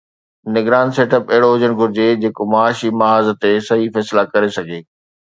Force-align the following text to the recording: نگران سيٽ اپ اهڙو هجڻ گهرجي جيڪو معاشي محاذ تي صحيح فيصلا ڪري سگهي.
نگران 0.55 0.87
سيٽ 0.95 1.11
اپ 1.17 1.23
اهڙو 1.33 1.47
هجڻ 1.57 1.71
گهرجي 1.81 2.07
جيڪو 2.23 2.43
معاشي 2.55 2.89
محاذ 3.03 3.27
تي 3.45 3.53
صحيح 3.69 3.87
فيصلا 3.99 4.23
ڪري 4.33 4.49
سگهي. 4.57 4.81